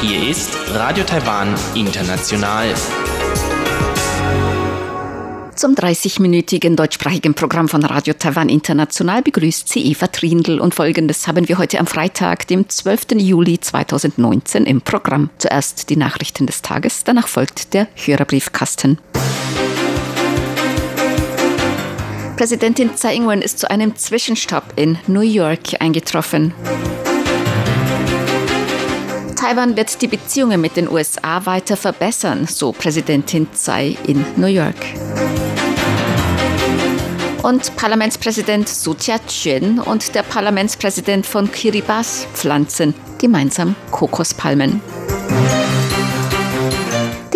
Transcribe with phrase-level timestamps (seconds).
[0.00, 2.74] Hier ist Radio Taiwan International.
[5.54, 11.46] Zum 30-minütigen deutschsprachigen Programm von Radio Taiwan International begrüßt sie Eva Trindl und folgendes haben
[11.46, 13.06] wir heute am Freitag, dem 12.
[13.18, 15.28] Juli 2019 im Programm.
[15.36, 18.98] Zuerst die Nachrichten des Tages, danach folgt der Hörerbriefkasten.
[22.36, 26.52] Präsidentin Tsai Ing-wen ist zu einem Zwischenstopp in New York eingetroffen.
[29.36, 34.74] Taiwan wird die Beziehungen mit den USA weiter verbessern, so Präsidentin Tsai in New York.
[37.42, 44.80] Und Parlamentspräsident Su Tia-chuen und der Parlamentspräsident von Kiribati pflanzen gemeinsam Kokospalmen.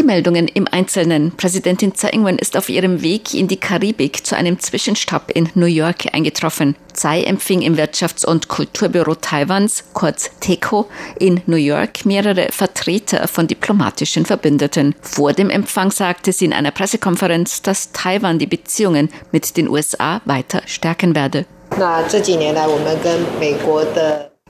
[0.08, 1.32] Meldungen im Einzelnen.
[1.36, 5.66] Präsidentin Tsai Ing-wen ist auf ihrem Weg in die Karibik zu einem Zwischenstopp in New
[5.66, 6.74] York eingetroffen.
[6.94, 10.88] Tsai empfing im Wirtschafts- und Kulturbüro Taiwans, kurz TECO,
[11.20, 14.94] in New York mehrere Vertreter von diplomatischen Verbündeten.
[15.02, 20.22] Vor dem Empfang sagte sie in einer Pressekonferenz, dass Taiwan die Beziehungen mit den USA
[20.24, 21.44] weiter stärken werde.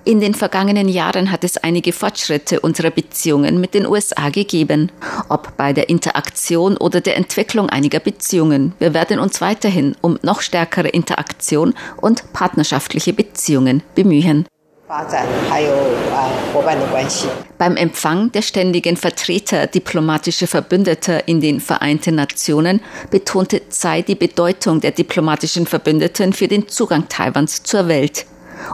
[0.04, 4.90] In den vergangenen Jahren hat es einige Fortschritte unserer Beziehungen mit den USA gegeben,
[5.28, 8.72] ob bei der Interaktion oder der Entwicklung einiger Beziehungen.
[8.78, 14.46] Wir werden uns weiterhin um noch stärkere Interaktion und partnerschaftliche Beziehungen bemühen.
[17.58, 24.80] Beim Empfang der ständigen Vertreter diplomatischer Verbündeter in den Vereinten Nationen betonte Tsai die Bedeutung
[24.80, 28.24] der diplomatischen Verbündeten für den Zugang Taiwans zur Welt.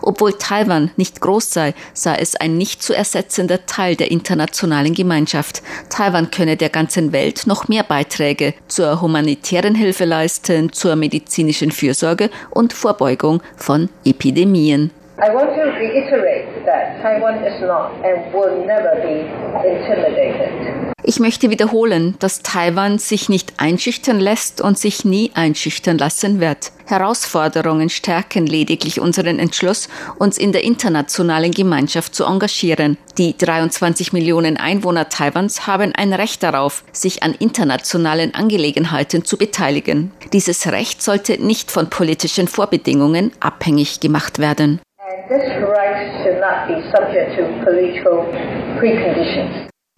[0.02, 5.62] Obwohl Taiwan nicht groß sei, sei es ein nicht zu ersetzender Teil der internationalen Gemeinschaft.
[5.88, 12.30] Taiwan könne der ganzen Welt noch mehr Beiträge zur humanitären Hilfe leisten, zur medizinischen Fürsorge
[12.50, 14.90] und Vorbeugung von Epidemien.
[15.16, 19.30] I want to reiterate that Taiwan is not and will never be
[19.62, 20.92] intimidated.
[21.06, 26.72] Ich möchte wiederholen, dass Taiwan sich nicht einschüchtern lässt und sich nie einschüchtern lassen wird.
[26.86, 32.96] Herausforderungen stärken lediglich unseren Entschluss, uns in der internationalen Gemeinschaft zu engagieren.
[33.18, 40.10] Die 23 Millionen Einwohner Taiwans haben ein Recht darauf, sich an internationalen Angelegenheiten zu beteiligen.
[40.32, 44.80] Dieses Recht sollte nicht von politischen Vorbedingungen abhängig gemacht werden.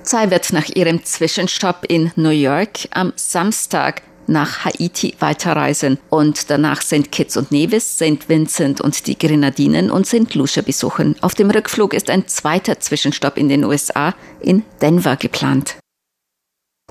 [0.03, 6.81] Tsai wird nach ihrem Zwischenstopp in New York am Samstag nach Haiti weiterreisen und danach
[6.83, 7.11] St.
[7.11, 8.29] Kitts und Nevis, St.
[8.29, 10.35] Vincent und die Grenadinen und St.
[10.35, 11.17] Lucia besuchen.
[11.21, 15.77] Auf dem Rückflug ist ein zweiter Zwischenstopp in den USA in Denver geplant.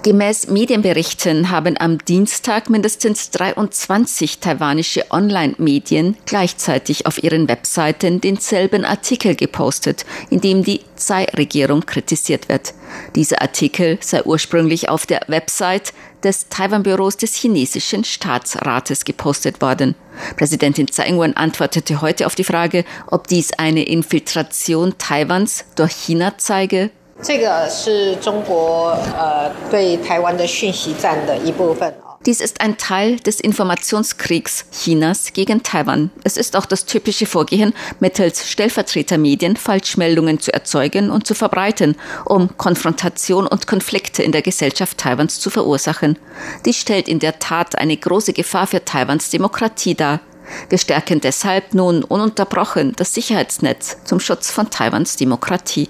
[0.05, 9.33] Gemäß Medienberichten haben am Dienstag mindestens 23 taiwanische Online-Medien gleichzeitig auf ihren Webseiten denselben Artikel
[9.33, 12.75] gepostet, in dem die Tsai-Regierung kritisiert wird.
[13.15, 15.91] Dieser Artikel sei ursprünglich auf der Website
[16.23, 19.95] des Taiwan-Büros des chinesischen Staatsrates gepostet worden.
[20.37, 26.35] Präsidentin Tsai Ing-wen antwortete heute auf die Frage, ob dies eine Infiltration Taiwans durch China
[26.37, 26.91] zeige
[27.22, 31.92] 这个是中国呃对台湾的讯息战的一部分。
[32.26, 36.10] Dies ist ein Teil des Informationskriegs Chinas gegen Taiwan.
[36.22, 42.54] Es ist auch das typische Vorgehen, mittels Stellvertretermedien Falschmeldungen zu erzeugen und zu verbreiten, um
[42.58, 46.18] Konfrontation und Konflikte in der Gesellschaft Taiwans zu verursachen.
[46.66, 50.20] Dies stellt in der Tat eine große Gefahr für Taiwans Demokratie dar.
[50.68, 55.88] Wir stärken deshalb nun ununterbrochen das Sicherheitsnetz zum Schutz von Taiwans Demokratie.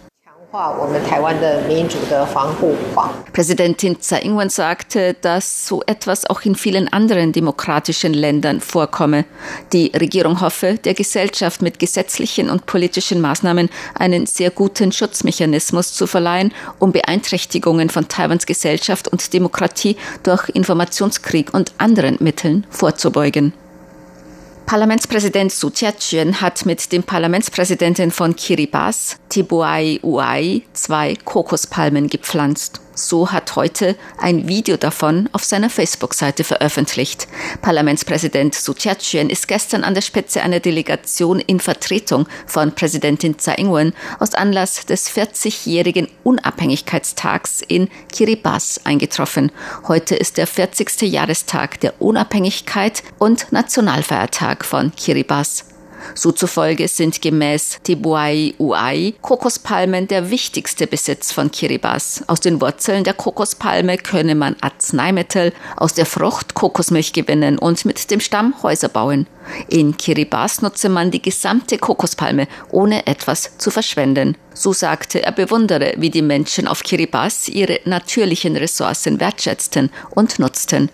[3.34, 9.26] Präsidentin Tsai Ing-wen sagte, dass so etwas auch in vielen anderen demokratischen Ländern vorkomme.
[9.74, 16.08] Die Regierung hoffe, der Gesellschaft mit gesetzlichen und politischen Maßnahmen einen sehr guten Schutzmechanismus zu
[16.08, 23.52] verleihen, um Beeinträchtigungen von Taiwans Gesellschaft und Demokratie durch Informationskrieg und anderen Mitteln vorzubeugen.
[24.66, 32.82] Parlamentspräsident Su Tia-chuen hat mit dem Parlamentspräsidenten von Kiribati, Tibuai Uai, zwei Kokospalmen gepflanzt.
[32.96, 37.28] So hat heute ein Video davon auf seiner Facebook-Seite veröffentlicht.
[37.62, 43.56] Parlamentspräsident Su Tia-chuen ist gestern an der Spitze einer Delegation in Vertretung von Präsidentin Tsai
[43.56, 48.46] Ing-wen aus Anlass des 40-jährigen Unabhängigkeitstags in Kiribati
[48.86, 49.52] eingetroffen.
[49.88, 51.02] Heute ist der 40.
[51.02, 55.75] Jahrestag der Unabhängigkeit und Nationalfeiertag von Kiribati.
[56.14, 62.24] So zufolge sind gemäß Tibuai Uai Kokospalmen der wichtigste Besitz von Kiribati.
[62.28, 68.12] Aus den Wurzeln der Kokospalme könne man Arzneimittel, aus der Frucht Kokosmilch gewinnen und mit
[68.12, 69.28] dem Stamm Häuser bauen.
[69.68, 74.38] In Kiribati nutze man die gesamte Kokospalme, ohne etwas zu verschwenden.
[74.56, 80.90] So sagte er bewundere, wie die Menschen auf Kiribati ihre natürlichen Ressourcen wertschätzten und nutzten.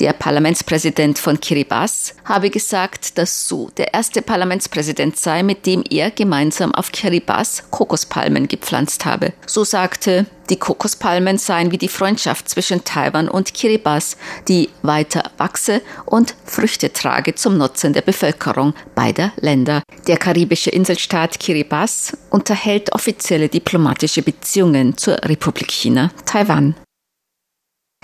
[0.00, 6.10] Der Parlamentspräsident von Kiribati habe gesagt, dass Su der erste Parlamentspräsident sei, mit dem er
[6.10, 9.32] gemeinsam auf Kiribati Kokospalmen gepflanzt habe.
[9.46, 14.16] So sagte, die Kokospalmen seien wie die Freundschaft zwischen Taiwan und Kiribati,
[14.48, 19.82] die weiter wachse und Früchte trage zum Nutzen der Bevölkerung beider Länder.
[20.06, 26.74] Der karibische Inselstaat Kiribati unterhält offizielle diplomatische Beziehungen zur Republik China, Taiwan.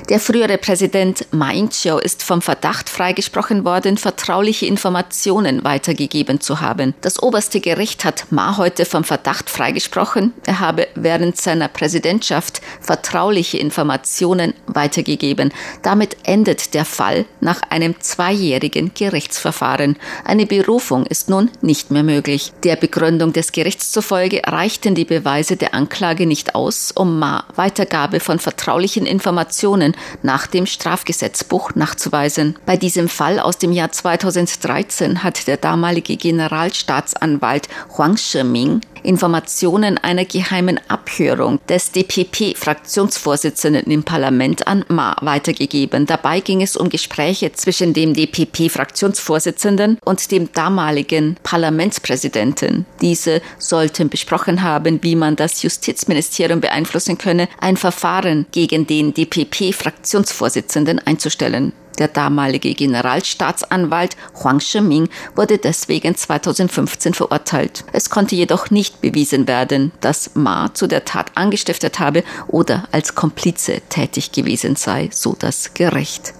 [0.08, 6.94] Der frühere Präsident Ma Ying-jeou ist vom Verdacht freigesprochen worden, vertrauliche Informationen weitergegeben zu haben.
[7.00, 13.58] Das oberste Gericht hat Ma heute vom Verdacht freigesprochen, er habe während seiner Präsidentschaft vertrauliche
[13.58, 15.52] Informationen weitergegeben.
[15.82, 19.96] Damit endet der Fall nach einem zweijährigen Gerichtsverfahren.
[20.24, 22.52] Eine Berufung ist nun nicht mehr möglich.
[22.64, 28.20] Der Begründung des Gerichts zufolge reichten die Beweise der Anklage nicht aus, um Ma Weitergabe
[28.20, 32.56] von vertraulichen Informationen Personen nach dem Strafgesetzbuch nachzuweisen.
[32.66, 40.24] Bei diesem Fall aus dem Jahr 2013 hat der damalige Generalstaatsanwalt Huang Shiming Informationen einer
[40.24, 46.06] geheimen Abhörung des DPP-Fraktionsvorsitzenden im Parlament an Ma weitergegeben.
[46.06, 52.86] Dabei ging es um Gespräche zwischen dem DPP-Fraktionsvorsitzenden und dem damaligen Parlamentspräsidenten.
[53.00, 59.74] Diese sollten besprochen haben, wie man das Justizministerium beeinflussen könne, ein Verfahren gegen den DPP
[59.80, 61.72] Fraktionsvorsitzenden einzustellen.
[61.98, 67.84] Der damalige Generalstaatsanwalt Huang Shiming wurde deswegen 2015 verurteilt.
[67.92, 73.14] Es konnte jedoch nicht bewiesen werden, dass Ma zu der Tat angestiftet habe oder als
[73.14, 76.34] Komplize tätig gewesen sei, so das Gericht.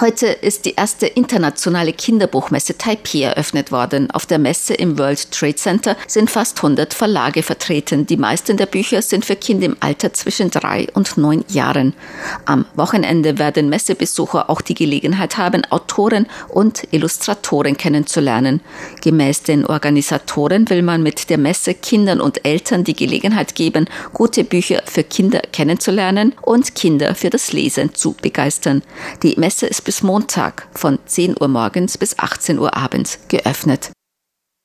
[0.00, 4.10] Heute ist die erste internationale Kinderbuchmesse Taipei eröffnet worden.
[4.12, 8.06] Auf der Messe im World Trade Center sind fast 100 Verlage vertreten.
[8.06, 11.92] Die meisten der Bücher sind für Kinder im Alter zwischen drei und neun Jahren.
[12.46, 18.62] Am Wochenende werden Messebesucher auch die Gelegenheit haben, Autoren und Illustratoren kennenzulernen.
[19.02, 24.44] Gemäß den Organisatoren will man mit der Messe Kindern und Eltern die Gelegenheit geben, gute
[24.44, 28.80] Bücher für Kinder kennenzulernen und Kinder für das Lesen zu begeistern.
[29.22, 33.90] Die Messe ist bis Montag von 10 Uhr morgens bis 18 Uhr abends geöffnet.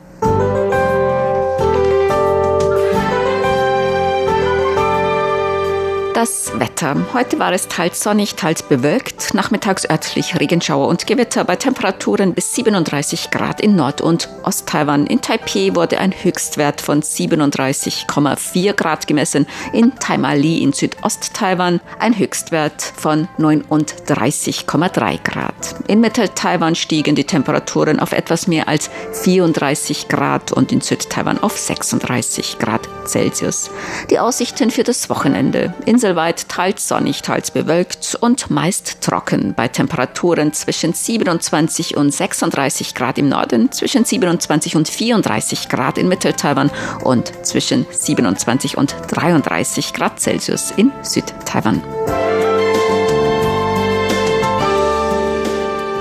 [6.16, 6.96] Das Wetter.
[7.12, 9.34] Heute war es teils sonnig, teils bewölkt.
[9.34, 15.06] Nachmittags örtlich Regenschauer und Gewitter bei Temperaturen bis 37 Grad in Nord- und Ost-Taiwan.
[15.08, 19.46] In Taipei wurde ein Höchstwert von 37,4 Grad gemessen.
[19.74, 25.74] In Taimali in Südost-Taiwan ein Höchstwert von 39,3 Grad.
[25.86, 31.58] In Mittel-Taiwan stiegen die Temperaturen auf etwas mehr als 34 Grad und in Süd-Taiwan auf
[31.58, 33.70] 36 Grad Celsius.
[34.08, 35.74] Die Aussichten für das Wochenende.
[35.84, 42.94] In inselweit teils sonnig, teils bewölkt und meist trocken bei Temperaturen zwischen 27 und 36
[42.94, 46.70] Grad im Norden, zwischen 27 und 34 Grad in Mittel-Taiwan
[47.02, 51.82] und zwischen 27 und 33 Grad Celsius in Süd-Taiwan.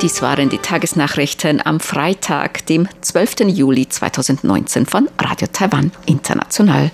[0.04, 3.48] Dies waren die Tagesnachrichten am Freitag, dem 12.
[3.48, 6.92] Juli 2019 von Radio Taiwan International.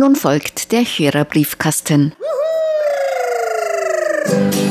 [0.00, 2.14] Nun folgt der Hörerbriefkasten.
[4.30, 4.67] Juhu!